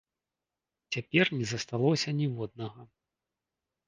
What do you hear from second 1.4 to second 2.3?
не засталося